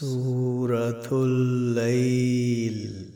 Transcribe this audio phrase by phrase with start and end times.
[0.00, 3.10] سورة الليل.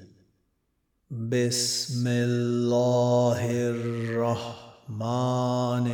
[1.10, 5.86] بسم الله الرحمن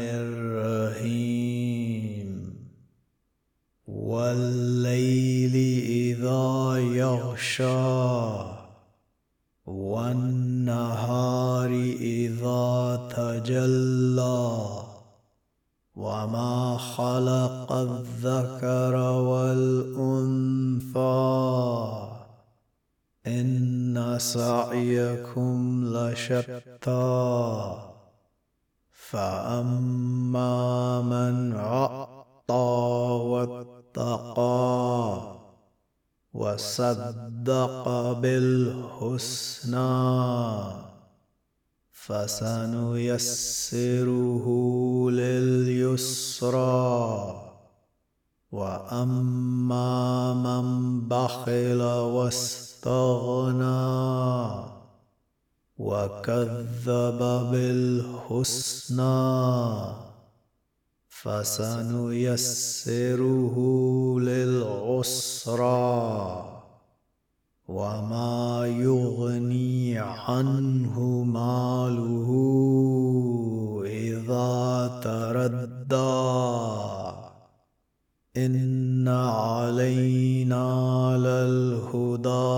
[0.92, 2.54] الرحيم.
[3.86, 5.54] والليل
[5.86, 8.32] إذا يغشى
[9.66, 11.70] والنهار
[12.00, 14.82] إذا تجلى.
[15.96, 20.41] وما خلق الذكر والأنثى
[24.18, 27.74] سعيكم لشتى
[29.10, 30.52] فأما
[31.02, 32.52] من عطى
[33.24, 35.22] واتقى
[36.34, 39.82] وصدق بالحسنى
[41.92, 43.36] فسنيسره
[45.10, 46.72] لليسرى.
[48.52, 52.71] وأما من بخل واستغنى
[55.78, 57.18] وكذب
[57.50, 59.12] بالحسنى
[61.08, 62.46] فسنيسره
[64.20, 65.82] للعسرى
[67.68, 72.28] وما يغني عنه ماله
[73.86, 76.42] إذا تردى
[78.36, 80.66] إن علينا
[81.18, 82.51] للهدى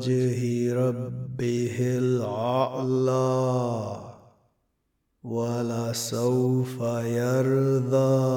[0.00, 3.20] وجه ربه الأعلى
[5.22, 8.30] ولسوف يرضى.